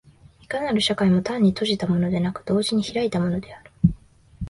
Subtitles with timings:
[0.41, 3.69] いかなる社会も単に閉じたものでなく、同時に開いたものである。